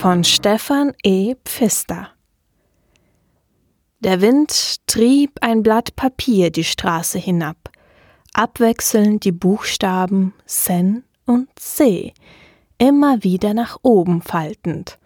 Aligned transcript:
von 0.00 0.24
Stefan 0.24 0.94
E. 1.02 1.34
Pfister 1.44 2.08
Der 3.98 4.22
Wind 4.22 4.76
trieb 4.86 5.32
ein 5.42 5.62
Blatt 5.62 5.94
Papier 5.94 6.50
die 6.50 6.64
Straße 6.64 7.18
hinab, 7.18 7.68
abwechselnd 8.32 9.24
die 9.24 9.32
Buchstaben 9.32 10.32
Sen 10.46 11.04
und 11.26 11.50
C, 11.56 12.14
immer 12.78 13.22
wieder 13.22 13.52
nach 13.52 13.76
oben 13.82 14.22
faltend. 14.22 14.98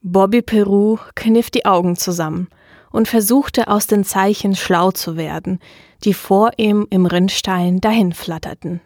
Bobby 0.00 0.42
Peru 0.42 0.98
kniff 1.16 1.50
die 1.50 1.66
Augen 1.66 1.96
zusammen 1.96 2.46
und 2.92 3.08
versuchte 3.08 3.66
aus 3.66 3.88
den 3.88 4.04
Zeichen 4.04 4.54
schlau 4.54 4.92
zu 4.92 5.16
werden, 5.16 5.58
die 6.04 6.14
vor 6.14 6.52
ihm 6.56 6.86
im 6.88 7.06
Rinnstein 7.06 7.80
dahinflatterten. 7.80 8.80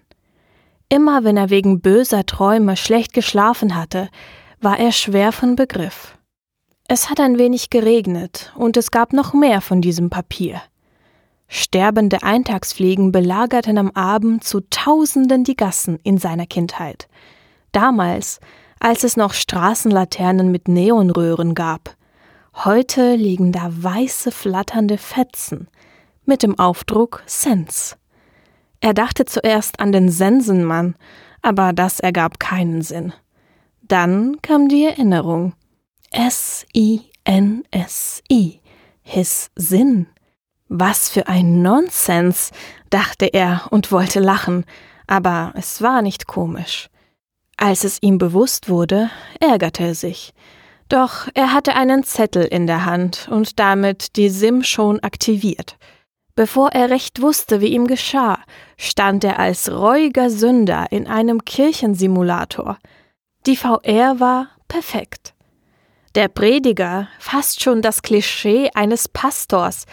Immer 0.89 1.23
wenn 1.23 1.37
er 1.37 1.51
wegen 1.51 1.83
böser 1.83 2.25
Träume 2.25 2.79
schlecht 2.79 3.13
geschlafen 3.13 3.75
hatte, 3.75 4.09
war 4.61 4.79
er 4.79 4.93
schwer 4.93 5.33
von 5.33 5.57
Begriff. 5.57 6.19
Es 6.89 7.11
hat 7.11 7.21
ein 7.21 7.39
wenig 7.39 7.71
geregnet 7.71 8.53
und 8.57 8.77
es 8.77 8.91
gab 8.91 9.13
noch 9.13 9.35
mehr 9.35 9.61
von 9.61 9.81
diesem 9.81 10.11
Papier. 10.11 10.61
Sterbende 11.49 12.23
Eintagsfliegen 12.23 13.13
belagerten 13.13 13.79
am 13.79 13.91
Abend 13.91 14.45
zu 14.45 14.61
Tausenden 14.69 15.45
die 15.45 15.57
Gassen 15.57 15.99
in 16.03 16.19
seiner 16.19 16.47
Kindheit. 16.47 17.09
Damals, 17.73 18.41
als 18.81 19.05
es 19.05 19.17
noch 19.17 19.33
Straßenlaternen 19.33 20.51
mit 20.51 20.69
Neonröhren 20.69 21.55
gab. 21.55 21.97
Heute 22.55 23.15
liegen 23.15 23.53
da 23.53 23.69
weiße 23.71 24.31
flatternde 24.31 24.99
Fetzen 24.99 25.69
mit 26.25 26.43
dem 26.43 26.59
Aufdruck 26.59 27.23
Sens. 27.27 27.97
Er 28.81 28.95
dachte 28.95 29.25
zuerst 29.25 29.81
an 29.81 29.93
den 29.93 30.11
Sensenmann, 30.11 30.97
aber 31.43 31.73
das 31.73 32.01
ergab 32.01 32.39
keinen 32.39 32.83
Sinn. 32.83 33.13
Dann 33.89 34.37
kam 34.43 34.69
die 34.69 34.85
Erinnerung. 34.85 35.55
S-I-N-S-I. 36.11 37.11
His 39.03 39.51
Sinn. 39.57 40.07
Was 40.69 41.09
für 41.09 41.27
ein 41.29 41.63
Nonsens, 41.63 42.51
dachte 42.91 43.27
er 43.27 43.69
und 43.71 43.91
wollte 43.91 44.21
lachen, 44.21 44.67
aber 45.07 45.55
es 45.57 45.81
war 45.81 46.03
nicht 46.03 46.27
komisch. 46.27 46.91
Als 47.57 47.85
es 47.85 48.03
ihm 48.03 48.19
bewusst 48.19 48.69
wurde, 48.69 49.11
ärgerte 49.41 49.85
er 49.85 49.95
sich. 49.95 50.35
Doch 50.91 51.27
er 51.33 51.55
hatte 51.55 51.75
einen 51.75 52.05
Zettel 52.05 52.45
in 52.45 52.67
der 52.67 52.85
Hand 52.85 53.29
und 53.31 53.59
damit 53.59 54.17
die 54.17 54.29
SIM 54.29 54.63
schon 54.63 55.01
aktiviert. 55.01 55.79
Bevor 56.35 56.73
er 56.73 56.91
recht 56.91 57.23
wusste, 57.23 57.63
wie 57.63 57.69
ihm 57.69 57.87
geschah, 57.87 58.39
stand 58.77 59.25
er 59.25 59.39
als 59.39 59.71
reuiger 59.73 60.29
Sünder 60.29 60.87
in 60.91 61.07
einem 61.07 61.45
Kirchensimulator. 61.45 62.79
Die 63.47 63.57
VR 63.57 64.21
war 64.21 64.49
perfekt. 64.69 65.35
Der 66.15 66.29
Prediger, 66.29 67.09
fast 67.19 67.63
schon 67.63 67.81
das 67.81 68.03
Klischee 68.03 68.71
eines 68.75 69.09
Pastors, 69.09 69.85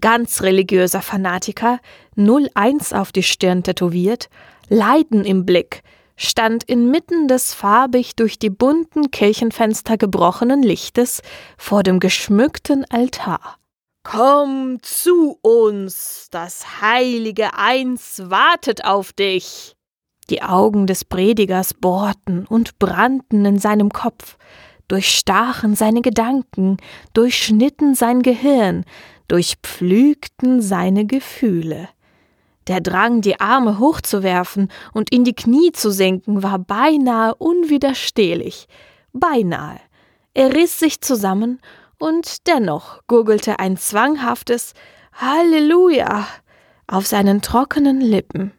ganz 0.00 0.42
religiöser 0.42 1.02
Fanatiker, 1.02 1.78
01 2.16 2.92
auf 2.92 3.12
die 3.12 3.22
Stirn 3.22 3.62
tätowiert, 3.62 4.28
Leiden 4.68 5.24
im 5.24 5.46
Blick, 5.46 5.82
stand 6.16 6.64
inmitten 6.64 7.28
des 7.28 7.54
farbig 7.54 8.16
durch 8.16 8.38
die 8.38 8.50
bunten 8.50 9.10
Kirchenfenster 9.10 9.96
gebrochenen 9.96 10.62
Lichtes 10.62 11.22
vor 11.56 11.82
dem 11.82 12.00
geschmückten 12.00 12.84
Altar. 12.90 13.58
Komm 14.02 14.82
zu 14.82 15.38
uns, 15.42 16.28
das 16.30 16.80
heilige 16.80 17.54
Eins 17.54 18.22
wartet 18.24 18.84
auf 18.84 19.12
dich. 19.12 19.76
Die 20.30 20.42
Augen 20.42 20.86
des 20.86 21.04
Predigers 21.04 21.74
bohrten 21.74 22.46
und 22.46 22.78
brannten 22.78 23.44
in 23.44 23.58
seinem 23.58 23.90
Kopf, 23.90 24.36
durchstachen 24.86 25.74
seine 25.74 26.02
Gedanken, 26.02 26.76
durchschnitten 27.14 27.94
sein 27.94 28.22
Gehirn, 28.22 28.84
durchpflügten 29.28 30.60
seine 30.60 31.06
Gefühle. 31.06 31.88
Der 32.66 32.82
Drang, 32.82 33.22
die 33.22 33.40
Arme 33.40 33.78
hochzuwerfen 33.78 34.70
und 34.92 35.10
in 35.10 35.24
die 35.24 35.34
Knie 35.34 35.72
zu 35.72 35.90
senken, 35.90 36.42
war 36.42 36.58
beinahe 36.58 37.34
unwiderstehlich. 37.34 38.68
Beinahe. 39.14 39.80
Er 40.34 40.54
riss 40.54 40.78
sich 40.78 41.00
zusammen 41.00 41.60
und 41.98 42.46
dennoch 42.46 43.00
gurgelte 43.06 43.58
ein 43.58 43.78
zwanghaftes 43.78 44.74
Halleluja 45.14 46.26
auf 46.86 47.06
seinen 47.06 47.40
trockenen 47.40 48.02
Lippen. 48.02 48.52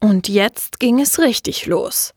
Und 0.00 0.28
jetzt 0.28 0.80
ging 0.80 1.00
es 1.00 1.18
richtig 1.18 1.66
los. 1.66 2.14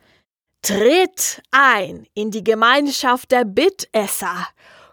Tritt 0.62 1.42
ein 1.52 2.06
in 2.14 2.32
die 2.32 2.44
Gemeinschaft 2.44 3.32
der 3.32 3.46
Bittesser. 3.46 4.48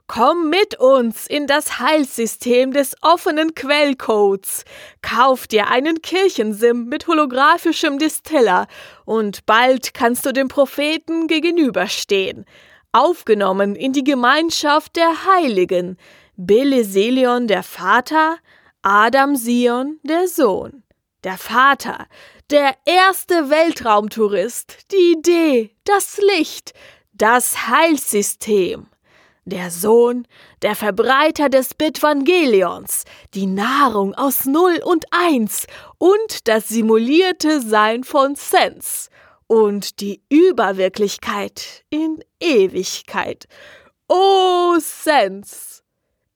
Komm 0.06 0.49
mit 0.49 0.81
uns 0.81 1.27
in 1.27 1.47
das 1.47 1.78
Heilsystem 1.78 2.72
des 2.72 2.97
offenen 3.03 3.54
Quellcodes. 3.54 4.65
Kauf 5.03 5.47
dir 5.47 5.69
einen 5.69 6.00
Kirchensim 6.00 6.87
mit 6.87 7.06
holographischem 7.06 7.98
Distiller 7.98 8.66
und 9.04 9.44
bald 9.44 9.93
kannst 9.93 10.25
du 10.25 10.32
dem 10.32 10.48
Propheten 10.48 11.27
gegenüberstehen 11.27 12.47
aufgenommen 12.93 13.77
in 13.77 13.93
die 13.93 14.04
Gemeinschaft 14.04 14.97
der 14.97 15.25
Heiligen, 15.25 15.97
Bele 16.37 16.84
Selion 16.84 17.47
der 17.47 17.62
Vater, 17.62 18.38
Adam 18.82 19.37
Sion 19.37 19.98
der 20.03 20.28
Sohn. 20.28 20.82
Der 21.25 21.37
Vater, 21.37 22.06
der 22.50 22.75
erste 22.86 23.50
Weltraumtourist, 23.50 24.91
die 24.91 25.12
Idee, 25.19 25.76
das 25.84 26.19
Licht, 26.36 26.72
das 27.12 27.69
Heilsystem. 27.69 28.86
Der 29.44 29.70
Sohn, 29.70 30.26
der 30.60 30.75
Verbreiter 30.75 31.48
des 31.48 31.75
Bitvangelions, 31.75 33.04
die 33.34 33.47
Nahrung 33.47 34.14
aus 34.14 34.44
Null 34.44 34.81
und 34.84 35.06
Eins 35.10 35.66
und 35.97 36.48
das 36.48 36.69
simulierte 36.69 37.62
Sein 37.62 38.04
von 38.04 38.34
Sens 38.34 39.09
und 39.47 40.00
die 40.00 40.22
Überwirklichkeit 40.28 41.84
in 41.88 42.22
Ewigkeit. 42.41 43.47
O 44.09 44.76
Sens! 44.78 45.78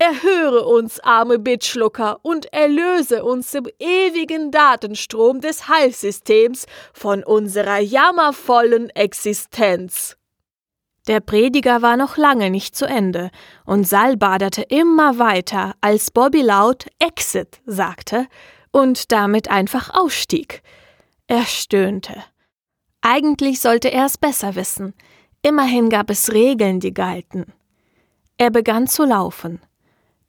Erhöre 0.03 0.67
uns, 0.67 0.99
arme 0.99 1.39
Bitschlucker, 1.39 2.19
und 2.23 2.53
erlöse 2.53 3.23
uns 3.23 3.55
im 3.55 3.69
ewigen 3.79 4.51
Datenstrom 4.51 5.41
des 5.41 5.69
Heilsystems 5.69 6.67
von 6.93 7.23
unserer 7.23 7.79
jammervollen 7.79 8.91
Existenz. 8.91 10.17
Der 11.07 11.21
Prediger 11.21 11.83
war 11.83 11.97
noch 11.97 12.17
lange 12.17 12.51
nicht 12.51 12.75
zu 12.75 12.85
Ende, 12.85 13.31
und 13.65 13.87
Sal 13.87 14.17
baderte 14.17 14.63
immer 14.63 15.21
weiter, 15.21 15.77
als 15.81 16.11
Bobby 16.11 16.43
laut 16.43 16.87
Exit 16.99 17.61
sagte 17.65 18.27
und 18.73 19.13
damit 19.13 19.53
einfach 19.53 19.95
ausstieg. 19.95 20.65
Er 21.29 21.45
stöhnte. 21.45 22.25
Eigentlich 23.03 23.61
sollte 23.61 23.93
er 23.93 24.07
es 24.07 24.19
besser 24.19 24.57
wissen. 24.57 24.95
Immerhin 25.43 25.91
gab 25.91 26.11
es 26.11 26.33
Regeln, 26.33 26.81
die 26.81 26.93
galten. 26.93 27.53
Er 28.37 28.51
begann 28.51 28.89
zu 28.89 29.05
laufen. 29.05 29.61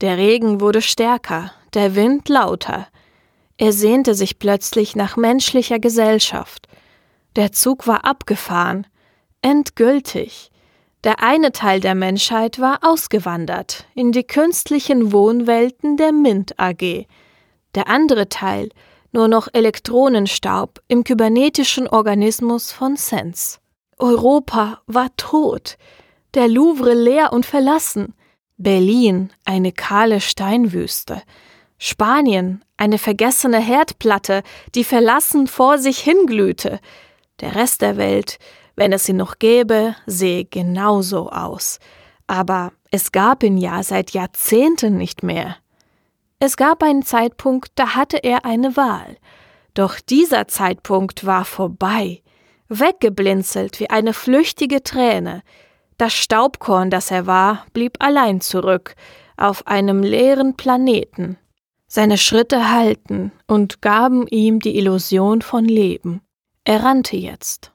Der 0.03 0.17
Regen 0.17 0.59
wurde 0.59 0.81
stärker, 0.81 1.53
der 1.73 1.95
Wind 1.95 2.27
lauter. 2.27 2.87
Er 3.55 3.71
sehnte 3.71 4.15
sich 4.15 4.37
plötzlich 4.37 4.97
nach 4.97 5.15
menschlicher 5.15 5.79
Gesellschaft. 5.79 6.67
Der 7.37 7.53
Zug 7.53 7.87
war 7.87 8.03
abgefahren, 8.03 8.85
endgültig. 9.41 10.51
Der 11.05 11.23
eine 11.23 11.53
Teil 11.53 11.79
der 11.79 11.95
Menschheit 11.95 12.59
war 12.59 12.79
ausgewandert 12.81 13.85
in 13.95 14.11
die 14.11 14.25
künstlichen 14.25 15.13
Wohnwelten 15.13 15.95
der 15.95 16.11
MINT 16.11 16.59
AG. 16.59 17.05
Der 17.73 17.87
andere 17.87 18.27
Teil 18.27 18.71
nur 19.13 19.29
noch 19.29 19.47
Elektronenstaub 19.53 20.81
im 20.89 21.05
kybernetischen 21.05 21.87
Organismus 21.87 22.73
von 22.73 22.97
Sens. 22.97 23.61
Europa 23.97 24.81
war 24.85 25.15
tot, 25.15 25.77
der 26.33 26.49
Louvre 26.49 26.93
leer 26.93 27.31
und 27.31 27.45
verlassen, 27.45 28.13
Berlin 28.57 29.31
eine 29.45 29.71
kahle 29.71 30.21
Steinwüste, 30.21 31.21
Spanien 31.77 32.63
eine 32.77 32.97
vergessene 32.97 33.59
Herdplatte, 33.59 34.43
die 34.75 34.83
verlassen 34.83 35.47
vor 35.47 35.77
sich 35.77 35.99
hinglühte. 35.99 36.79
Der 37.41 37.55
Rest 37.55 37.81
der 37.81 37.97
Welt, 37.97 38.37
wenn 38.75 38.93
es 38.93 39.05
sie 39.05 39.13
noch 39.13 39.39
gäbe, 39.39 39.95
sehe 40.05 40.45
genauso 40.45 41.29
aus. 41.29 41.79
Aber 42.27 42.71
es 42.91 43.11
gab 43.11 43.43
ihn 43.43 43.57
ja 43.57 43.83
seit 43.83 44.11
Jahrzehnten 44.11 44.97
nicht 44.97 45.23
mehr. 45.23 45.57
Es 46.39 46.57
gab 46.57 46.83
einen 46.83 47.03
Zeitpunkt, 47.03 47.71
da 47.75 47.95
hatte 47.95 48.17
er 48.17 48.45
eine 48.45 48.75
Wahl. 48.75 49.17
Doch 49.73 49.99
dieser 49.99 50.47
Zeitpunkt 50.47 51.25
war 51.25 51.45
vorbei, 51.45 52.21
weggeblinzelt 52.69 53.79
wie 53.79 53.89
eine 53.89 54.13
flüchtige 54.13 54.83
Träne. 54.83 55.41
Das 55.97 56.13
Staubkorn, 56.13 56.89
das 56.89 57.11
er 57.11 57.27
war, 57.27 57.65
blieb 57.73 57.97
allein 57.99 58.41
zurück, 58.41 58.95
auf 59.37 59.67
einem 59.67 60.03
leeren 60.03 60.55
Planeten. 60.55 61.37
Seine 61.87 62.17
Schritte 62.17 62.71
hallten 62.71 63.31
und 63.47 63.81
gaben 63.81 64.27
ihm 64.27 64.59
die 64.59 64.77
Illusion 64.77 65.41
von 65.41 65.65
Leben. 65.65 66.21
Er 66.63 66.83
rannte 66.83 67.17
jetzt. 67.17 67.71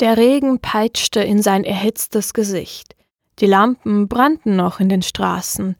Der 0.00 0.16
Regen 0.16 0.58
peitschte 0.58 1.20
in 1.20 1.40
sein 1.40 1.64
erhitztes 1.64 2.34
Gesicht. 2.34 2.96
Die 3.38 3.46
Lampen 3.46 4.08
brannten 4.08 4.56
noch 4.56 4.80
in 4.80 4.88
den 4.88 5.02
Straßen, 5.02 5.76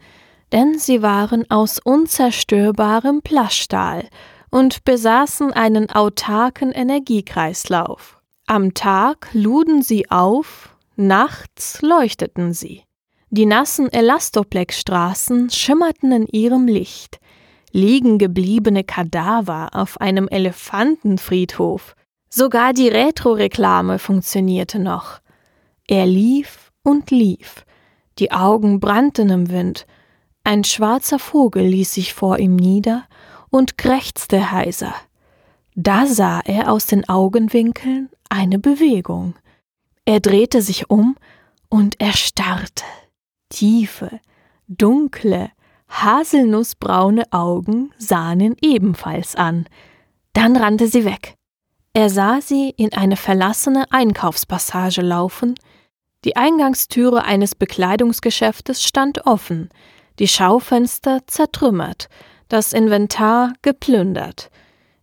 denn 0.53 0.79
sie 0.79 1.03
waren 1.03 1.51
aus 1.51 1.79
unzerstörbarem 1.79 3.23
Plaststahl 3.23 4.09
und 4.51 4.85
besaßen 4.85 5.53
einen 5.53 5.91
autarken 5.91 6.71
Energiekreislauf. 6.71 8.21
Am 8.47 8.73
Tag 8.73 9.29
luden 9.33 9.83
sie 9.83 10.11
auf, 10.11 10.74
nachts 10.96 11.82
leuchteten 11.82 12.52
sie. 12.52 12.82
Die 13.31 13.46
nassen 13.46 13.93
Elastoplex-Straßen 13.93 15.50
schimmerten 15.50 16.12
in 16.12 16.26
ihrem 16.26 16.67
Licht. 16.67 17.19
Liegen 17.73 18.19
gebliebene 18.19 18.85
Kadaver 18.85 19.70
auf 19.73 20.00
einem 20.00 20.29
Elefantenfriedhof. 20.29 21.96
Sogar 22.29 22.73
die 22.73 22.88
Retro-Reklame 22.88 23.99
funktionierte 23.99 24.79
noch. 24.79 25.20
Er 25.88 26.06
lief 26.06 26.70
und 26.85 27.11
lief. 27.11 27.64
Die 28.19 28.31
Augen 28.31 28.79
brannten 28.79 29.31
im 29.31 29.50
Wind. 29.50 29.87
Ein 30.44 30.62
schwarzer 30.62 31.19
Vogel 31.19 31.67
ließ 31.67 31.94
sich 31.94 32.14
vor 32.14 32.38
ihm 32.38 32.55
nieder 32.55 33.05
und 33.50 33.79
krächzte 33.79 34.52
heiser. 34.52 34.94
Da 35.75 36.06
sah 36.06 36.41
er 36.44 36.70
aus 36.70 36.87
den 36.87 37.08
Augenwinkeln 37.08 38.08
eine 38.29 38.61
Bewegung. 38.61 39.35
Er 40.05 40.21
drehte 40.21 40.61
sich 40.61 40.91
um 40.91 41.17
und 41.69 42.01
erstarrte. 42.01 42.85
Tiefe, 43.49 44.21
dunkle, 44.69 45.51
haselnussbraune 45.89 47.25
Augen 47.33 47.93
sahen 47.99 48.41
ihn 48.41 48.56
ebenfalls 48.61 49.35
an. 49.35 49.67
Dann 50.33 50.56
rannte 50.56 50.89
sie 50.89 51.05
weg. 51.05 51.37
Er 51.95 52.11
sah 52.11 52.41
sie 52.41 52.71
in 52.71 52.93
eine 52.93 53.17
verlassene 53.17 53.87
Einkaufspassage 53.91 55.01
laufen. 55.01 55.55
Die 56.25 56.37
Eingangstüre 56.37 57.25
eines 57.25 57.55
Bekleidungsgeschäftes 57.55 58.83
stand 58.83 59.27
offen, 59.27 59.71
die 60.19 60.29
Schaufenster 60.29 61.21
zertrümmert, 61.27 62.09
das 62.49 62.73
Inventar 62.73 63.53
geplündert. 63.62 64.51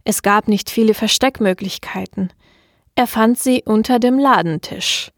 Es 0.03 0.21
gab 0.21 0.47
nicht 0.47 0.69
viele 0.69 0.93
Versteckmöglichkeiten. 0.93 2.33
Er 2.95 3.07
fand 3.07 3.39
sie 3.39 3.63
unter 3.65 3.99
dem 3.99 4.19
Ladentisch. 4.19 5.11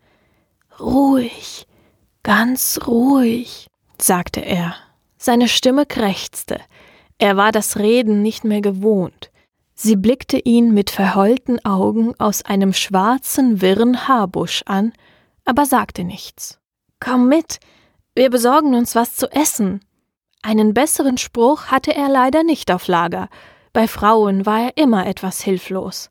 Ruhig, 0.80 1.68
Ganz 2.24 2.80
ruhig, 2.88 3.68
sagte 4.02 4.40
er. 4.40 4.76
Seine 5.18 5.50
Stimme 5.50 5.86
krächzte. 5.86 6.60
Er 7.18 7.36
war 7.36 7.52
das 7.52 7.78
Reden 7.78 8.22
nicht 8.22 8.46
mehr 8.46 8.62
gewohnt. 8.62 9.30
Sie 9.76 9.98
blickte 9.98 10.38
ihn 10.38 10.74
mit 10.74 10.90
verheulten 10.90 11.64
Augen 11.66 12.18
aus 12.20 12.44
einem 12.46 12.72
schwarzen, 12.72 13.62
wirren 13.62 14.08
Haarbusch 14.08 14.64
an, 14.66 14.94
aber 15.44 15.66
sagte 15.66 16.06
nichts. 16.06 16.60
Komm 17.02 17.28
mit, 17.28 17.60
wir 18.16 18.30
besorgen 18.30 18.74
uns 18.74 18.96
was 18.96 19.18
zu 19.18 19.30
essen. 19.30 19.82
Einen 20.42 20.74
besseren 20.74 21.18
Spruch 21.18 21.66
hatte 21.66 21.94
er 21.94 22.08
leider 22.08 22.44
nicht 22.44 22.72
auf 22.72 22.88
Lager. 22.88 23.28
Bei 23.74 23.88
Frauen 23.90 24.46
war 24.46 24.62
er 24.62 24.78
immer 24.78 25.06
etwas 25.08 25.42
hilflos. 25.42 26.10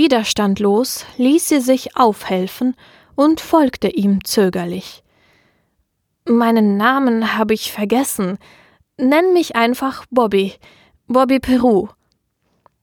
Widerstandlos 0.00 1.04
ließ 1.18 1.46
sie 1.46 1.60
sich 1.60 1.94
aufhelfen 1.94 2.74
und 3.16 3.38
folgte 3.38 3.88
ihm 3.88 4.24
zögerlich. 4.24 5.04
Meinen 6.26 6.78
Namen 6.78 7.36
habe 7.36 7.52
ich 7.52 7.70
vergessen. 7.70 8.38
Nenn 8.96 9.34
mich 9.34 9.56
einfach 9.56 10.06
Bobby. 10.10 10.54
Bobby 11.06 11.38
Peru. 11.38 11.88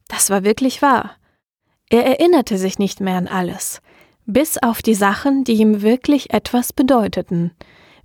Das 0.07 0.29
war 0.29 0.43
wirklich 0.43 0.83
wahr. 0.83 1.15
Er 1.89 2.05
erinnerte 2.05 2.59
sich 2.59 2.77
nicht 2.77 3.01
mehr 3.01 3.17
an 3.17 3.27
alles, 3.27 3.81
bis 4.27 4.59
auf 4.59 4.83
die 4.83 4.93
Sachen, 4.93 5.43
die 5.43 5.53
ihm 5.53 5.81
wirklich 5.81 6.31
etwas 6.35 6.71
bedeuteten, 6.71 7.51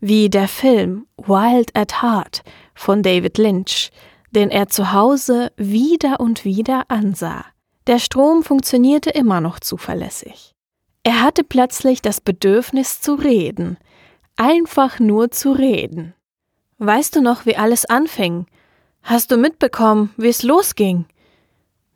wie 0.00 0.30
der 0.30 0.48
Film 0.48 1.06
Wild 1.18 1.76
at 1.76 2.00
Heart 2.00 2.44
von 2.74 3.02
David 3.02 3.36
Lynch, 3.36 3.90
den 4.30 4.50
er 4.50 4.68
zu 4.68 4.94
Hause 4.94 5.52
wieder 5.58 6.18
und 6.18 6.46
wieder 6.46 6.90
ansah. 6.90 7.51
Der 7.86 7.98
Strom 7.98 8.42
funktionierte 8.42 9.10
immer 9.10 9.40
noch 9.40 9.58
zuverlässig. 9.58 10.54
Er 11.02 11.22
hatte 11.22 11.42
plötzlich 11.42 12.00
das 12.00 12.20
Bedürfnis 12.20 13.00
zu 13.00 13.14
reden, 13.14 13.76
einfach 14.36 15.00
nur 15.00 15.32
zu 15.32 15.52
reden. 15.52 16.14
Weißt 16.78 17.16
du 17.16 17.20
noch, 17.20 17.44
wie 17.44 17.56
alles 17.56 17.84
anfing? 17.84 18.46
Hast 19.02 19.32
du 19.32 19.36
mitbekommen, 19.36 20.14
wie 20.16 20.28
es 20.28 20.44
losging? 20.44 21.06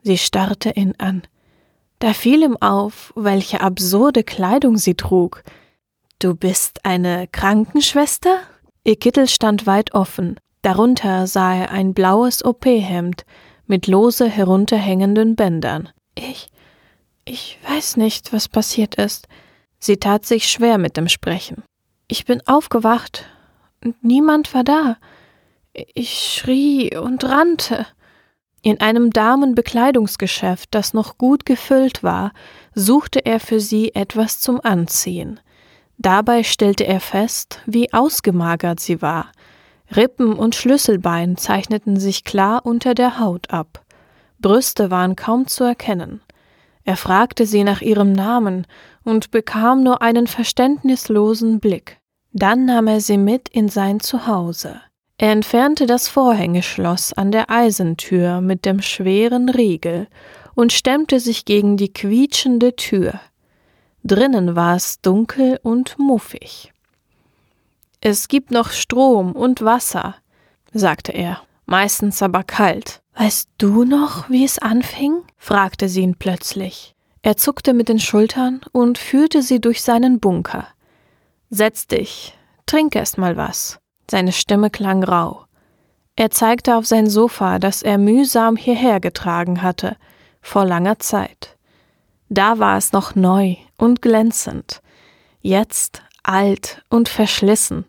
Sie 0.03 0.19
starrte 0.19 0.71
ihn 0.71 0.95
an. 0.99 1.23
Da 2.01 2.13
fiel 2.13 2.43
ihm 2.43 2.57
auf, 2.57 3.13
welche 3.17 3.61
absurde 3.61 4.25
Kleidung 4.25 4.77
sie 4.77 4.95
trug. 4.95 5.43
Du 6.19 6.35
bist 6.35 6.85
eine 6.85 7.29
Krankenschwester? 7.29 8.39
Ihr 8.85 8.97
Kittel 8.97 9.29
stand 9.29 9.67
weit 9.67 9.95
offen. 9.95 10.39
Darunter 10.63 11.27
sah 11.27 11.55
er 11.55 11.71
ein 11.71 11.95
blaues 11.95 12.45
OP-Hemd 12.45 13.25
mit 13.67 13.87
lose 13.87 14.29
herunterhängenden 14.29 15.37
Bändern. 15.37 15.91
Ich. 16.15 16.49
Ich 17.25 17.59
weiß 17.69 17.97
nicht, 17.97 18.33
was 18.33 18.49
passiert 18.49 18.95
ist. 18.95 19.27
Sie 19.79 19.97
tat 19.97 20.25
sich 20.25 20.49
schwer 20.49 20.79
mit 20.79 20.97
dem 20.97 21.09
Sprechen. 21.09 21.65
Ich 22.09 22.25
bin 22.25 22.41
aufgewacht 22.47 23.27
und 23.85 24.03
niemand 24.05 24.55
war 24.55 24.65
da. 24.65 24.97
Ich 25.73 26.39
schrie 26.41 26.97
und 26.97 27.25
rannte. 27.25 27.87
In 28.63 28.81
einem 28.81 29.11
Damenbekleidungsgeschäft, 29.11 30.75
das 30.75 30.95
noch 30.95 31.19
gut 31.19 31.45
gefüllt 31.47 32.03
war, 32.03 32.33
suchte 32.75 33.25
er 33.25 33.39
für 33.39 33.61
sie 33.61 33.95
etwas 33.95 34.41
zum 34.41 34.61
Anziehen. 34.61 35.41
Dabei 35.99 36.43
stellte 36.43 36.87
er 36.87 37.01
fest, 37.01 37.61
wie 37.67 37.93
ausgemagert 37.93 38.81
sie 38.81 39.03
war. 39.03 39.31
Rippen 39.95 40.33
und 40.35 40.55
Schlüsselbein 40.55 41.37
zeichneten 41.37 41.99
sich 41.99 42.25
klar 42.25 42.65
unter 42.65 42.95
der 42.95 43.21
Haut 43.21 43.51
ab. 43.51 43.85
Brüste 44.41 44.91
waren 44.91 45.17
kaum 45.17 45.47
zu 45.47 45.65
erkennen. 45.65 46.21
Er 46.85 46.97
fragte 46.97 47.47
sie 47.47 47.65
nach 47.65 47.81
ihrem 47.81 48.13
Namen 48.13 48.67
und 49.05 49.31
bekam 49.31 49.83
nur 49.83 50.03
einen 50.03 50.27
verständnislosen 50.27 51.61
Blick. 51.61 51.99
Dann 52.33 52.67
nahm 52.67 52.87
er 52.87 53.01
sie 53.01 53.19
mit 53.19 53.49
in 53.49 53.69
sein 53.69 54.01
Zuhause. 54.01 54.81
Er 55.19 55.33
entfernte 55.33 55.87
das 55.87 56.09
Vorhängeschloss 56.09 57.13
an 57.15 57.33
der 57.33 57.51
Eisentür 57.51 58.41
mit 58.41 58.67
dem 58.67 58.83
schweren 58.83 59.49
Riegel 59.49 60.09
und 60.55 60.73
stemmte 60.73 61.21
sich 61.21 61.45
gegen 61.45 61.77
die 61.77 61.93
quietschende 61.93 62.77
Tür. 62.77 63.21
Drinnen 64.05 64.55
war 64.55 64.77
es 64.77 65.01
dunkel 65.01 65.59
und 65.63 65.99
muffig. 65.99 66.73
Es 68.01 68.29
gibt 68.29 68.51
noch 68.51 68.71
Strom 68.71 69.33
und 69.33 69.63
Wasser, 69.63 70.17
sagte 70.73 71.13
er, 71.13 71.41
meistens 71.65 72.23
aber 72.23 72.45
kalt. 72.45 73.01
Weißt 73.15 73.49
du 73.59 73.85
noch, 73.85 74.29
wie 74.29 74.45
es 74.45 74.59
anfing? 74.59 75.23
fragte 75.37 75.89
sie 75.89 76.03
ihn 76.03 76.17
plötzlich. 76.17 76.95
Er 77.23 77.37
zuckte 77.37 77.75
mit 77.75 77.89
den 77.89 77.99
Schultern 77.99 78.61
und 78.73 78.99
führte 78.99 79.43
sie 79.43 79.61
durch 79.61 79.83
seinen 79.83 80.21
Bunker. 80.21 80.69
Setz 81.51 81.87
dich, 81.87 82.37
trink 82.67 82.95
erst 82.95 83.19
mal 83.19 83.37
was. 83.37 83.79
Seine 84.09 84.33
Stimme 84.33 84.71
klang 84.71 85.03
rau. 85.03 85.47
Er 86.15 86.31
zeigte 86.31 86.77
auf 86.77 86.87
sein 86.87 87.09
Sofa, 87.09 87.59
das 87.59 87.83
er 87.83 87.99
mühsam 87.99 88.57
hierher 88.57 89.01
getragen 89.01 89.63
hatte, 89.63 89.97
vor 90.41 90.65
langer 90.65 90.99
Zeit. 90.99 91.57
Da 92.29 92.59
war 92.59 92.77
es 92.77 92.93
noch 92.93 93.15
neu 93.15 93.57
und 93.77 94.03
glänzend, 94.03 94.81
jetzt 95.41 96.03
alt 96.27 96.83
und 96.89 97.09
verschlissen, 97.09 97.85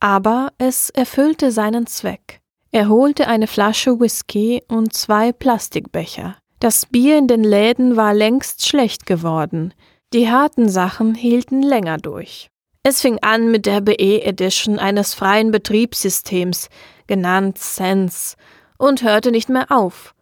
aber 0.00 0.52
es 0.58 0.90
erfüllte 0.90 1.50
seinen 1.50 1.86
Zweck. 1.86 2.40
Er 2.70 2.88
holte 2.88 3.28
eine 3.28 3.46
Flasche 3.46 3.98
Whisky 3.98 4.62
und 4.68 4.92
zwei 4.92 5.32
Plastikbecher. 5.32 6.36
Das 6.60 6.86
Bier 6.86 7.18
in 7.18 7.28
den 7.28 7.44
Läden 7.44 7.96
war 7.96 8.12
längst 8.14 8.66
schlecht 8.66 9.06
geworden. 9.06 9.72
Die 10.12 10.30
harten 10.30 10.68
Sachen 10.68 11.14
hielten 11.14 11.62
länger 11.62 11.98
durch. 11.98 12.50
Es 12.82 13.00
fing 13.00 13.18
an 13.22 13.50
mit 13.50 13.66
der 13.66 13.80
BE 13.80 14.22
Edition 14.22 14.78
eines 14.78 15.14
freien 15.14 15.50
Betriebssystems, 15.50 16.68
genannt 17.06 17.58
Sense, 17.58 18.36
und 18.76 19.02
hörte 19.02 19.30
nicht 19.30 19.48
mehr 19.48 19.66
auf. 19.70 20.14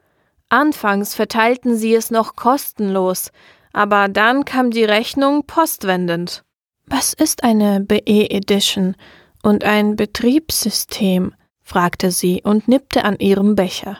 Anfangs 0.49 1.15
verteilten 1.15 1.77
sie 1.77 1.95
es 1.95 2.11
noch 2.11 2.37
kostenlos, 2.37 3.31
aber 3.73 4.09
dann 4.09 4.45
kam 4.45 4.71
die 4.71 4.85
Rechnung 4.85 5.45
postwendend. 5.47 6.46
Was 6.89 7.15
ist 7.15 7.43
eine 7.43 7.81
BE 7.81 8.31
Edition 8.31 8.95
und 9.43 9.65
ein 9.65 9.97
Betriebssystem? 9.97 11.35
fragte 11.65 12.13
sie 12.13 12.43
und 12.45 12.69
nippte 12.69 13.05
an 13.05 13.19
ihrem 13.19 13.57
Becher. 13.57 13.99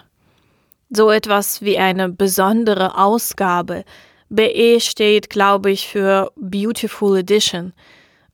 So 0.89 1.11
etwas 1.11 1.63
wie 1.63 1.79
eine 1.79 2.09
besondere 2.09 2.97
Ausgabe. 2.97 3.85
BE 4.29 4.79
steht, 4.79 5.31
glaube 5.31 5.73
ich, 5.73 5.89
für 5.89 6.31
Beautiful 6.37 7.19
Edition. 7.19 7.73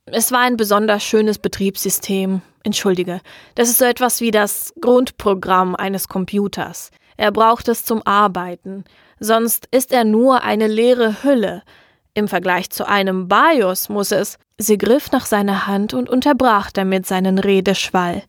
Es 0.05 0.33
war 0.33 0.41
ein 0.41 0.59
besonders 0.59 1.03
schönes 1.03 1.39
Betriebssystem. 1.39 2.43
Entschuldige, 2.63 3.23
das 3.55 3.71
ist 3.71 3.79
so 3.79 3.87
etwas 3.87 4.21
wie 4.21 4.31
das 4.31 4.75
Grundprogramm 4.83 5.75
eines 5.75 6.09
Computers. 6.09 6.91
Er 7.17 7.33
braucht 7.33 7.69
es 7.69 7.87
zum 7.87 8.03
Arbeiten, 8.07 8.85
sonst 9.19 9.67
ist 9.71 9.93
er 9.93 10.05
nur 10.05 10.43
eine 10.43 10.67
leere 10.67 11.23
Hülle. 11.23 11.63
Im 12.15 12.29
Vergleich 12.29 12.71
zu 12.71 12.87
einem 12.87 13.29
BIOS 13.29 13.89
muss 13.89 14.13
es. 14.13 14.39
Sie 14.59 14.77
griff 14.77 15.11
nach 15.13 15.27
seiner 15.27 15.67
Hand 15.67 15.95
und 15.95 16.11
unterbrach 16.11 16.71
damit 16.71 17.07
seinen 17.07 17.39
Redeschwall. 17.39 18.23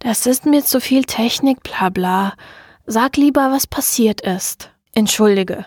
Das 0.00 0.26
ist 0.26 0.46
mir 0.46 0.64
zu 0.64 0.80
viel 0.80 1.04
Technik, 1.04 1.62
bla 1.62 1.90
bla. 1.90 2.34
Sag 2.86 3.16
lieber, 3.16 3.52
was 3.52 3.66
passiert 3.66 4.20
ist. 4.20 4.70
Entschuldige. 4.94 5.66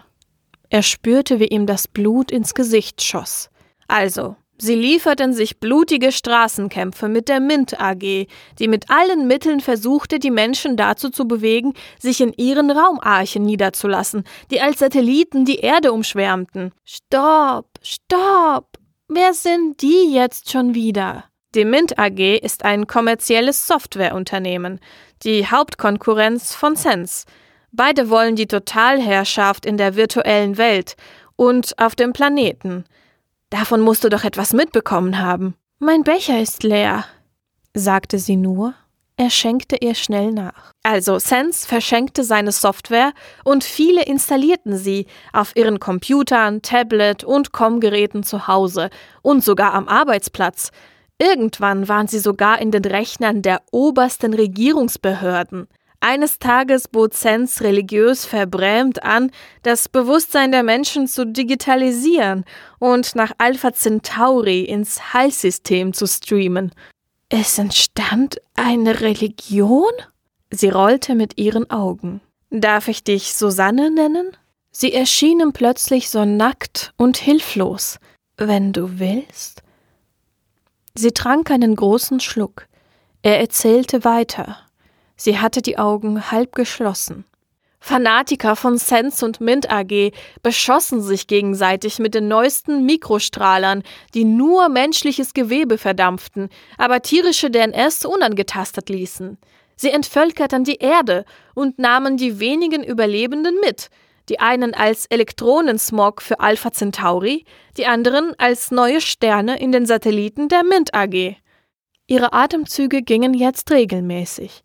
Er 0.69 0.83
spürte, 0.83 1.39
wie 1.39 1.47
ihm 1.47 1.65
das 1.65 1.87
Blut 1.87 2.31
ins 2.31 2.53
Gesicht 2.53 3.01
schoss. 3.01 3.49
Also, 3.87 4.35
Sie 4.63 4.75
lieferten 4.75 5.33
sich 5.33 5.59
blutige 5.59 6.11
Straßenkämpfe 6.11 7.09
mit 7.09 7.29
der 7.29 7.39
Mint 7.39 7.81
AG, 7.81 8.27
die 8.59 8.67
mit 8.67 8.91
allen 8.91 9.25
Mitteln 9.25 9.59
versuchte, 9.59 10.19
die 10.19 10.29
Menschen 10.29 10.77
dazu 10.77 11.09
zu 11.09 11.27
bewegen, 11.27 11.73
sich 11.97 12.21
in 12.21 12.31
ihren 12.33 12.69
Raumarchen 12.69 13.41
niederzulassen, 13.41 14.23
die 14.51 14.61
als 14.61 14.77
Satelliten 14.77 15.45
die 15.45 15.61
Erde 15.61 15.91
umschwärmten. 15.91 16.73
Stopp, 16.85 17.69
stopp! 17.81 18.77
Wer 19.07 19.33
sind 19.33 19.81
die 19.81 20.13
jetzt 20.13 20.51
schon 20.51 20.75
wieder? 20.75 21.23
Die 21.55 21.65
Mint 21.65 21.97
AG 21.97 22.37
ist 22.43 22.63
ein 22.63 22.85
kommerzielles 22.85 23.65
Softwareunternehmen, 23.65 24.79
die 25.23 25.47
Hauptkonkurrenz 25.47 26.53
von 26.53 26.75
Sense. 26.75 27.25
Beide 27.71 28.11
wollen 28.11 28.35
die 28.35 28.47
Totalherrschaft 28.47 29.65
in 29.65 29.77
der 29.77 29.95
virtuellen 29.95 30.59
Welt 30.59 30.97
und 31.35 31.73
auf 31.79 31.95
dem 31.95 32.13
Planeten– 32.13 32.85
Davon 33.51 33.81
musst 33.81 34.03
du 34.03 34.09
doch 34.09 34.23
etwas 34.23 34.53
mitbekommen 34.53 35.19
haben. 35.19 35.55
Mein 35.77 36.03
Becher 36.03 36.41
ist 36.41 36.63
leer, 36.63 37.05
sagte 37.75 38.17
sie 38.17 38.37
nur. 38.37 38.73
Er 39.17 39.29
schenkte 39.29 39.75
ihr 39.79 39.93
schnell 39.93 40.31
nach. 40.31 40.71
Also 40.83 41.19
Sense 41.19 41.67
verschenkte 41.67 42.23
seine 42.23 42.53
Software 42.53 43.11
und 43.43 43.63
viele 43.63 44.03
installierten 44.05 44.77
sie 44.77 45.05
auf 45.33 45.55
ihren 45.55 45.79
Computern, 45.79 46.61
Tablet 46.61 47.23
und 47.23 47.51
Com-Geräten 47.51 48.23
zu 48.23 48.47
Hause 48.47 48.89
und 49.21 49.43
sogar 49.43 49.73
am 49.73 49.87
Arbeitsplatz. 49.87 50.71
Irgendwann 51.19 51.87
waren 51.87 52.07
sie 52.07 52.19
sogar 52.19 52.59
in 52.61 52.71
den 52.71 52.85
Rechnern 52.85 53.41
der 53.41 53.61
obersten 53.71 54.33
Regierungsbehörden. 54.33 55.67
Eines 56.03 56.39
Tages 56.39 56.87
bot 56.87 57.13
Sens 57.13 57.61
religiös 57.61 58.25
verbrämt 58.25 59.03
an, 59.03 59.29
das 59.61 59.87
Bewusstsein 59.87 60.51
der 60.51 60.63
Menschen 60.63 61.07
zu 61.07 61.27
digitalisieren 61.27 62.43
und 62.79 63.13
nach 63.13 63.31
Alpha 63.37 63.71
Centauri 63.71 64.61
ins 64.61 65.13
Heilsystem 65.13 65.93
zu 65.93 66.07
streamen. 66.07 66.71
Es 67.29 67.59
entstand 67.59 68.41
eine 68.55 69.01
Religion? 69.01 69.91
Sie 70.49 70.69
rollte 70.69 71.13
mit 71.13 71.37
ihren 71.37 71.69
Augen. 71.69 72.19
Darf 72.49 72.87
ich 72.87 73.03
dich 73.03 73.35
Susanne 73.35 73.91
nennen? 73.91 74.35
Sie 74.71 74.93
erschienen 74.93 75.53
plötzlich 75.53 76.09
so 76.09 76.25
nackt 76.25 76.93
und 76.97 77.17
hilflos. 77.17 77.99
Wenn 78.37 78.73
du 78.73 78.99
willst. 78.99 79.61
Sie 80.95 81.11
trank 81.11 81.51
einen 81.51 81.75
großen 81.75 82.19
Schluck. 82.19 82.67
Er 83.21 83.39
erzählte 83.39 84.03
weiter. 84.03 84.57
Sie 85.23 85.37
hatte 85.37 85.61
die 85.61 85.77
Augen 85.77 86.31
halb 86.31 86.55
geschlossen. 86.55 87.25
Fanatiker 87.79 88.55
von 88.55 88.79
Sense 88.79 89.23
und 89.23 89.39
Mint 89.39 89.71
AG 89.71 90.13
beschossen 90.41 91.03
sich 91.03 91.27
gegenseitig 91.27 91.99
mit 91.99 92.15
den 92.15 92.27
neuesten 92.27 92.87
Mikrostrahlern, 92.87 93.83
die 94.15 94.23
nur 94.23 94.67
menschliches 94.69 95.35
Gewebe 95.35 95.77
verdampften, 95.77 96.49
aber 96.79 97.03
tierische 97.03 97.51
DNS 97.51 98.05
unangetastet 98.05 98.89
ließen. 98.89 99.37
Sie 99.75 99.91
entvölkerten 99.91 100.63
die 100.63 100.77
Erde 100.77 101.25
und 101.53 101.77
nahmen 101.77 102.17
die 102.17 102.39
wenigen 102.39 102.83
Überlebenden 102.83 103.59
mit, 103.63 103.91
die 104.27 104.39
einen 104.39 104.73
als 104.73 105.05
Elektronensmog 105.05 106.23
für 106.23 106.39
Alpha 106.39 106.71
Centauri, 106.71 107.45
die 107.77 107.85
anderen 107.85 108.33
als 108.39 108.71
neue 108.71 109.01
Sterne 109.01 109.59
in 109.59 109.71
den 109.71 109.85
Satelliten 109.85 110.47
der 110.47 110.63
Mint 110.63 110.95
AG. 110.95 111.35
Ihre 112.07 112.33
Atemzüge 112.33 113.03
gingen 113.03 113.35
jetzt 113.35 113.69
regelmäßig. 113.69 114.63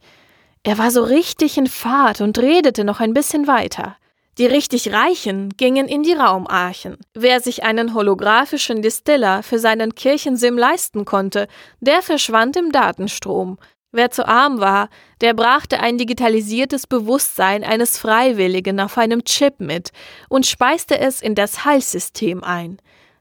Er 0.67 0.79
war 0.79 0.91
so 0.91 1.05
richtig 1.05 1.59
in 1.59 1.69
Fahrt 1.69 2.21
und 2.21 2.41
redete 2.41 2.83
noch 2.83 2.99
ein 2.99 3.15
bisschen 3.15 3.47
weiter. 3.47 3.97
Die 4.37 4.47
richtig 4.47 4.93
Reichen 4.93 5.51
gingen 5.51 5.87
in 5.87 6.03
die 6.03 6.13
Raumarchen. 6.13 6.97
Wer 7.15 7.41
sich 7.41 7.63
einen 7.63 7.95
holographischen 7.95 8.83
Distiller 8.83 9.45
für 9.45 9.61
seinen 9.61 9.95
Kirchensim 9.95 10.59
leisten 10.59 11.05
konnte, 11.05 11.47
der 11.79 12.03
verschwand 12.03 12.57
im 12.57 12.73
Datenstrom. 12.73 13.59
Wer 13.93 14.11
zu 14.11 14.27
arm 14.27 14.59
war, 14.59 14.89
der 15.21 15.35
brachte 15.35 15.79
ein 15.79 15.99
digitalisiertes 15.99 16.89
Bewusstsein 16.89 17.63
eines 17.63 17.97
Freiwilligen 17.97 18.81
auf 18.81 18.99
einem 18.99 19.23
Chip 19.23 19.61
mit 19.61 19.93
und 20.29 20.47
speiste 20.47 20.99
es 20.99 21.23
in 21.23 21.37
das 21.37 21.65
Heilsystem 21.65 22.43
ein. 22.43 22.79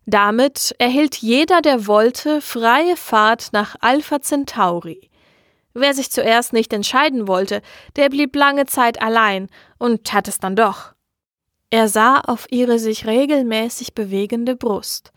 Damit 0.07 0.73
erhielt 0.79 1.17
jeder, 1.17 1.61
der 1.61 1.85
wollte, 1.85 2.41
freie 2.41 2.97
Fahrt 2.97 3.49
nach 3.51 3.75
Alpha 3.81 4.19
Centauri. 4.19 5.11
Wer 5.77 5.93
sich 5.93 6.09
zuerst 6.09 6.53
nicht 6.53 6.71
entscheiden 6.71 7.27
wollte, 7.27 7.61
der 7.97 8.07
blieb 8.07 8.33
lange 8.33 8.65
Zeit 8.65 9.01
allein 9.01 9.49
und 9.77 10.05
tat 10.05 10.29
es 10.29 10.39
dann 10.39 10.55
doch. 10.55 10.93
Er 11.69 11.89
sah 11.89 12.21
auf 12.21 12.47
ihre 12.49 12.79
sich 12.79 13.05
regelmäßig 13.05 13.93
bewegende 13.93 14.55
Brust. 14.55 15.11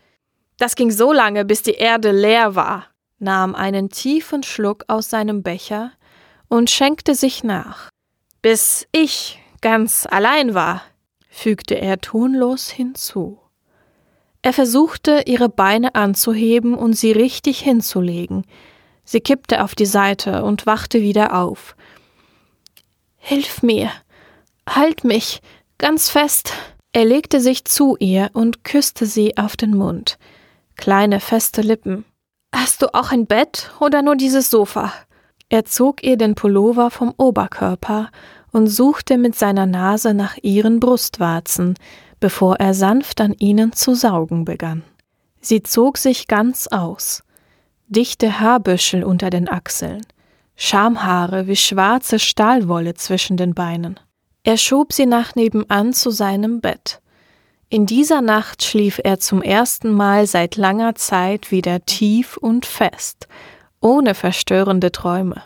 Das 0.57 0.75
ging 0.75 0.91
so 0.91 1.13
lange, 1.13 1.45
bis 1.45 1.61
die 1.61 1.75
Erde 1.75 2.11
leer 2.11 2.55
war, 2.55 2.87
nahm 3.19 3.55
einen 3.55 3.89
tiefen 3.89 4.43
Schluck 4.43 4.83
aus 4.89 5.09
seinem 5.09 5.43
Becher 5.43 5.93
und 6.49 6.69
schenkte 6.69 7.15
sich 7.15 7.45
nach. 7.45 7.87
Bis 8.41 8.85
ich 8.91 9.39
ganz 9.61 10.05
allein 10.11 10.53
war, 10.53 10.81
fügte 11.29 11.75
er 11.75 12.01
tonlos 12.01 12.69
hinzu. 12.69 13.39
Er 14.41 14.51
versuchte, 14.51 15.23
ihre 15.25 15.47
Beine 15.47 15.95
anzuheben 15.95 16.73
und 16.73 16.93
sie 16.93 17.13
richtig 17.13 17.61
hinzulegen, 17.61 18.45
Sie 19.11 19.21
kippte 19.21 19.63
auf 19.63 19.73
die 19.73 19.87
Seite 19.87 20.43
und 20.43 20.67
wachte 20.67 21.01
wieder 21.01 21.35
auf. 21.35 21.75
Hilf 23.17 23.63
mir. 23.63 23.89
Halt 24.69 25.03
mich. 25.03 25.41
Ganz 25.79 26.11
fest. 26.11 26.53
Er 26.91 27.05
legte 27.05 27.41
sich 27.41 27.65
zu 27.65 27.97
ihr 27.99 28.29
und 28.33 28.63
küsste 28.63 29.07
sie 29.07 29.35
auf 29.35 29.57
den 29.57 29.75
Mund. 29.75 30.19
Kleine, 30.75 31.19
feste 31.19 31.63
Lippen. 31.63 32.05
Hast 32.53 32.83
du 32.83 32.93
auch 32.93 33.11
ein 33.11 33.25
Bett 33.25 33.71
oder 33.79 34.03
nur 34.03 34.15
dieses 34.15 34.51
Sofa? 34.51 34.93
Er 35.49 35.65
zog 35.65 36.03
ihr 36.03 36.15
den 36.15 36.35
Pullover 36.35 36.91
vom 36.91 37.11
Oberkörper 37.17 38.11
und 38.51 38.67
suchte 38.67 39.17
mit 39.17 39.33
seiner 39.33 39.65
Nase 39.65 40.13
nach 40.13 40.37
ihren 40.43 40.79
Brustwarzen, 40.79 41.73
bevor 42.19 42.57
er 42.57 42.75
sanft 42.75 43.21
an 43.21 43.33
ihnen 43.33 43.73
zu 43.73 43.95
saugen 43.95 44.45
begann. 44.45 44.83
Sie 45.41 45.63
zog 45.63 45.97
sich 45.97 46.27
ganz 46.27 46.67
aus 46.67 47.23
dichte 47.89 48.39
Haarbüschel 48.39 49.03
unter 49.03 49.31
den 49.31 49.49
Achseln, 49.49 50.05
Schamhaare 50.55 51.47
wie 51.47 51.55
schwarze 51.55 52.19
Stahlwolle 52.19 52.93
zwischen 52.93 53.35
den 53.35 53.55
Beinen. 53.55 53.99
Er 54.43 54.57
schob 54.57 54.93
sie 54.93 55.07
nach 55.07 55.35
nebenan 55.35 55.93
zu 55.93 56.11
seinem 56.11 56.61
Bett. 56.61 57.01
In 57.69 57.85
dieser 57.85 58.21
Nacht 58.21 58.63
schlief 58.63 58.99
er 59.03 59.19
zum 59.19 59.41
ersten 59.41 59.91
Mal 59.91 60.27
seit 60.27 60.55
langer 60.55 60.95
Zeit 60.95 61.51
wieder 61.51 61.85
tief 61.85 62.37
und 62.37 62.65
fest, 62.65 63.27
ohne 63.81 64.15
verstörende 64.15 64.91
Träume. 64.91 65.41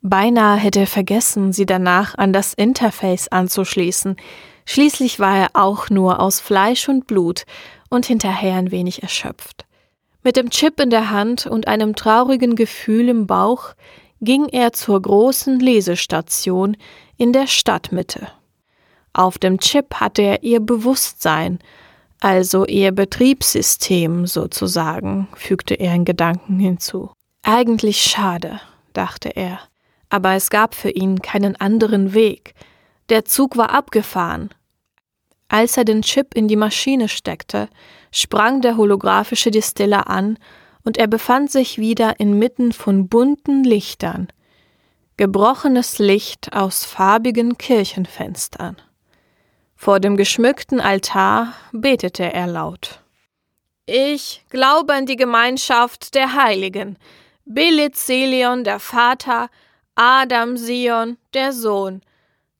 Beinahe 0.00 0.56
hätte 0.56 0.80
er 0.80 0.86
vergessen, 0.86 1.52
sie 1.52 1.66
danach 1.66 2.16
an 2.16 2.32
das 2.32 2.54
Interface 2.54 3.28
anzuschließen, 3.28 4.16
schließlich 4.64 5.18
war 5.18 5.38
er 5.38 5.48
auch 5.54 5.90
nur 5.90 6.20
aus 6.20 6.40
Fleisch 6.40 6.88
und 6.88 7.06
Blut 7.06 7.44
und 7.88 8.06
hinterher 8.06 8.54
ein 8.54 8.70
wenig 8.70 9.02
erschöpft. 9.02 9.64
Mit 10.24 10.36
dem 10.36 10.48
Chip 10.48 10.80
in 10.80 10.88
der 10.88 11.10
Hand 11.10 11.46
und 11.46 11.68
einem 11.68 11.94
traurigen 11.94 12.56
Gefühl 12.56 13.10
im 13.10 13.26
Bauch 13.26 13.74
ging 14.22 14.48
er 14.48 14.72
zur 14.72 15.00
großen 15.02 15.60
Lesestation 15.60 16.78
in 17.18 17.34
der 17.34 17.46
Stadtmitte. 17.46 18.28
Auf 19.12 19.36
dem 19.36 19.60
Chip 19.60 19.96
hatte 19.96 20.22
er 20.22 20.42
ihr 20.42 20.60
Bewusstsein, 20.60 21.58
also 22.20 22.64
ihr 22.64 22.90
Betriebssystem 22.92 24.26
sozusagen, 24.26 25.28
fügte 25.34 25.74
er 25.74 25.94
in 25.94 26.06
Gedanken 26.06 26.58
hinzu. 26.58 27.10
Eigentlich 27.42 28.00
schade, 28.00 28.62
dachte 28.94 29.28
er, 29.28 29.60
aber 30.08 30.32
es 30.32 30.48
gab 30.48 30.74
für 30.74 30.90
ihn 30.90 31.20
keinen 31.20 31.54
anderen 31.56 32.14
Weg. 32.14 32.54
Der 33.10 33.26
Zug 33.26 33.58
war 33.58 33.74
abgefahren. 33.74 34.48
Als 35.54 35.76
er 35.76 35.84
den 35.84 36.02
Chip 36.02 36.34
in 36.34 36.48
die 36.48 36.56
Maschine 36.56 37.08
steckte, 37.08 37.68
sprang 38.10 38.60
der 38.60 38.76
holographische 38.76 39.52
Distiller 39.52 40.10
an 40.10 40.36
und 40.82 40.98
er 40.98 41.06
befand 41.06 41.48
sich 41.48 41.78
wieder 41.78 42.18
inmitten 42.18 42.72
von 42.72 43.06
bunten 43.06 43.62
Lichtern, 43.62 44.26
gebrochenes 45.16 46.00
Licht 46.00 46.52
aus 46.56 46.84
farbigen 46.84 47.56
Kirchenfenstern. 47.56 48.82
Vor 49.76 50.00
dem 50.00 50.16
geschmückten 50.16 50.80
Altar 50.80 51.52
betete 51.70 52.32
er 52.32 52.48
laut. 52.48 52.98
Ich 53.86 54.44
glaube 54.50 54.92
an 54.92 55.06
die 55.06 55.14
Gemeinschaft 55.14 56.16
der 56.16 56.34
Heiligen, 56.34 56.98
Belit 57.44 57.94
Selion 57.94 58.64
der 58.64 58.80
Vater, 58.80 59.50
Adam 59.94 60.56
Sion 60.56 61.16
der 61.32 61.52
Sohn, 61.52 62.02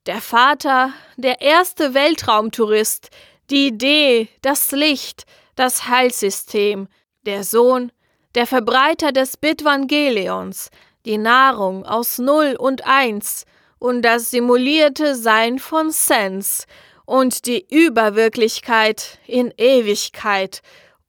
der 0.07 0.21
Vater, 0.21 0.93
der 1.17 1.41
erste 1.41 1.95
Weltraumtourist, 1.95 3.11
die 3.51 3.69
Idee, 3.69 4.29
das 4.43 4.71
Licht, 4.73 5.25
das 5.57 5.89
Heilsystem, 5.89 6.89
der 7.23 7.45
Sohn, 7.45 7.91
der 8.35 8.47
Verbreiter 8.47 9.13
des 9.13 9.37
Bitvangelions, 9.37 10.71
die 11.05 11.19
Nahrung 11.19 11.85
aus 11.87 12.19
Null 12.19 12.57
und 12.59 12.87
Eins 12.87 13.45
und 13.79 14.03
das 14.03 14.31
simulierte 14.31 15.15
Sein 15.15 15.59
von 15.59 15.91
Sens 15.91 16.67
und 17.07 17.47
die 17.47 17.67
Überwirklichkeit 17.69 19.19
in 19.27 19.53
Ewigkeit. 19.57 20.61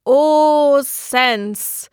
O 0.03 0.79
Sens! 0.83 1.89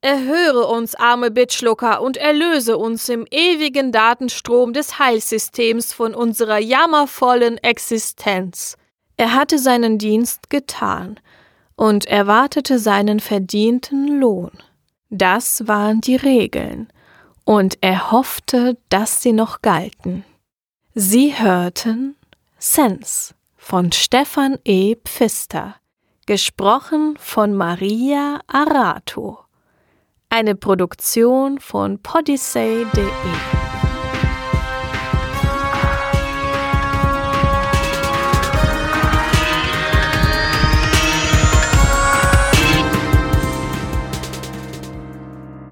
Erhöre 0.00 0.66
uns, 0.66 0.94
arme 0.94 1.30
Bitschlucker, 1.30 2.00
und 2.00 2.16
erlöse 2.16 2.78
uns 2.78 3.08
im 3.08 3.26
ewigen 3.30 3.92
Datenstrom 3.92 4.72
des 4.72 4.98
Heilsystems 4.98 5.92
von 5.92 6.14
unserer 6.14 6.58
jammervollen 6.58 7.58
Existenz. 7.58 8.76
Er 9.16 9.32
hatte 9.32 9.58
seinen 9.58 9.98
Dienst 9.98 10.50
getan 10.50 11.18
und 11.74 12.06
erwartete 12.06 12.78
seinen 12.78 13.20
verdienten 13.20 14.20
Lohn. 14.20 14.52
Das 15.10 15.66
waren 15.66 16.00
die 16.00 16.16
Regeln, 16.16 16.92
und 17.44 17.78
er 17.80 18.10
hoffte, 18.10 18.76
dass 18.88 19.22
sie 19.22 19.32
noch 19.32 19.62
galten. 19.62 20.24
Sie 20.94 21.38
hörten 21.38 22.16
Sens 22.58 23.34
von 23.56 23.92
Stefan 23.92 24.58
E. 24.64 24.96
Pfister, 24.96 25.76
gesprochen 26.26 27.16
von 27.18 27.54
Maria 27.54 28.40
Arato. 28.46 29.45
Eine 30.28 30.56
Produktion 30.56 31.60
von 31.60 32.00
podyssey.de 32.00 33.65